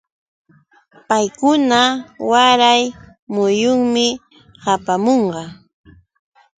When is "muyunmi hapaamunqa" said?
3.33-5.41